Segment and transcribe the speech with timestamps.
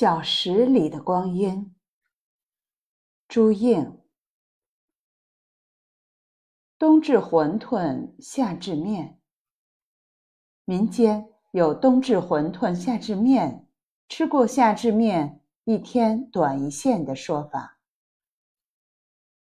[0.00, 1.74] 小石里的光阴，
[3.28, 4.00] 朱应。
[6.78, 9.20] 冬至馄饨，夏至面。
[10.64, 13.68] 民间有冬至馄饨，夏至面，
[14.08, 17.78] 吃过夏至面，一天短一线的说法。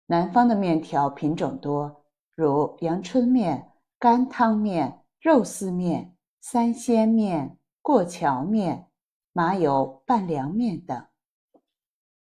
[0.06, 8.92] 南方的面条品种多，如阳春面、干汤面、肉丝面、三鲜面、过桥面。
[9.34, 11.08] 麻油拌凉面等，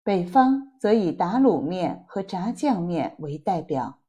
[0.02, 4.00] 北方则以打卤面和炸酱面为代表。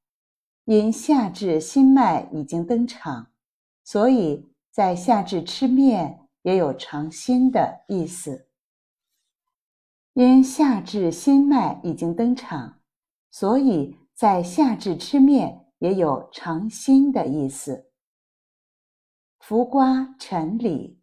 [0.65, 3.33] 因夏至新麦已经登场，
[3.83, 8.48] 所以在夏至吃面也有尝新的意思。
[10.12, 12.80] 因夏至新麦已经登场，
[13.33, 17.91] 所以在夏至吃面也有尝新的意思。
[19.41, 21.02] 浮瓜陈李。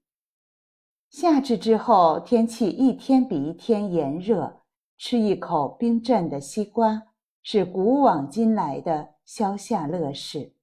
[1.10, 4.62] 夏至之后，天气一天比一天炎热，
[4.96, 7.02] 吃一口冰镇的西瓜
[7.42, 10.54] 是古往今来的消夏乐事。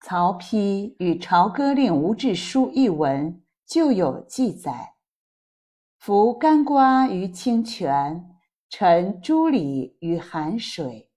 [0.00, 4.94] 曹丕与朝歌令吴志书一文就有记载
[6.00, 8.36] ：“服干瓜于清泉，
[8.70, 11.10] 陈朱李于寒水。”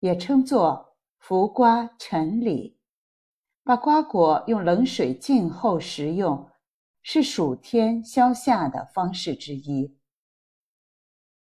[0.00, 2.76] 也称作“浮瓜陈李”，
[3.62, 6.48] 把瓜果用冷水浸后食用。
[7.08, 9.96] 是暑天消夏的方式之一。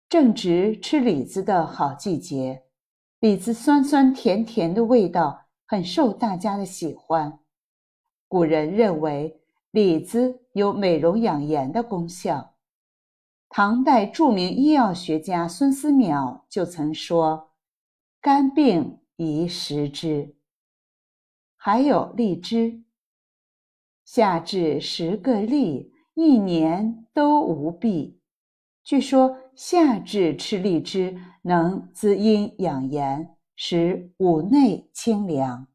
[0.09, 2.63] 正值吃李子的好季节，
[3.21, 7.41] 李子酸酸甜甜的味道很受大家的喜欢。
[8.29, 12.55] 古人认为李子有美容养颜的功效。
[13.51, 17.53] 唐代著名医药学家孙思邈就曾说
[18.23, 20.35] ：“肝病宜食之。”
[21.57, 22.85] 还有荔枝。
[24.15, 28.21] 夏至十个荔，一年都无弊。
[28.85, 35.67] 据说夏至吃荔枝能滋阴养颜，使五内清凉。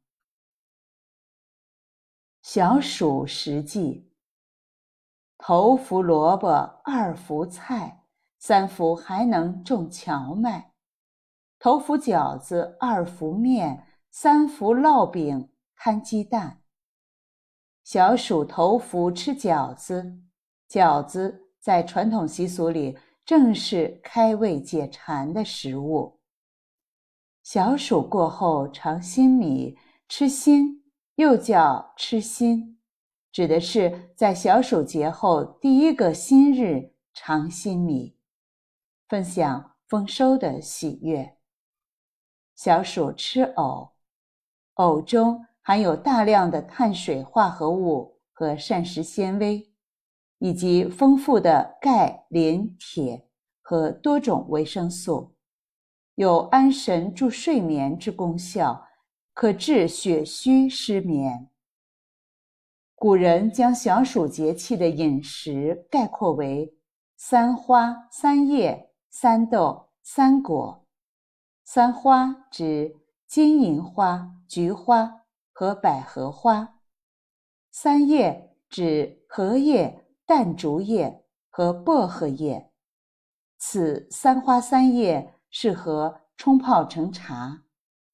[2.43, 4.07] 小暑时季，
[5.39, 6.47] 头伏萝卜，
[6.83, 8.03] 二伏菜，
[8.37, 10.73] 三伏还能种荞麦；
[11.57, 16.61] 头伏饺子，二伏面，三伏烙饼，摊鸡蛋。
[17.87, 20.19] 小暑头伏吃饺子，
[20.69, 26.19] 饺子在传统习俗里正是开胃解馋的食物。
[27.43, 29.77] 小暑过后尝新米，
[30.09, 30.83] 吃新
[31.15, 32.77] 又叫吃新，
[33.31, 38.17] 指的是在小暑节后第一个新日尝新米，
[39.07, 41.37] 分享丰收的喜悦。
[42.53, 43.93] 小暑吃藕，
[44.73, 45.45] 藕中。
[45.67, 49.69] 含有大量的碳水化合物和膳食纤维，
[50.39, 53.27] 以及丰富的钙、磷、铁
[53.61, 55.35] 和多种维生素，
[56.15, 58.81] 有安神助睡眠之功效，
[59.33, 61.49] 可治血虚失眠。
[62.95, 66.73] 古人将小暑节气的饮食概括为
[67.17, 70.85] 三花、三叶、三豆、三果。
[71.65, 72.95] 三花指
[73.27, 75.13] 金银花、菊花。
[75.59, 76.81] 和百合花，
[77.71, 82.71] 三叶指荷叶、淡竹叶和薄荷叶。
[83.57, 87.63] 此三花三叶适合冲泡成茶。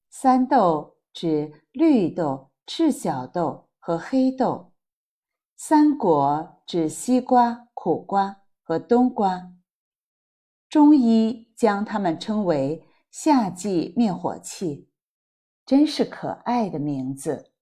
[0.08, 4.72] 三豆指绿豆、赤小豆和黑豆。
[5.54, 9.52] 三果指西瓜、苦瓜和冬瓜。
[10.70, 14.88] 中医将它们称为夏季灭火器。
[15.66, 17.53] 真是可爱的名字。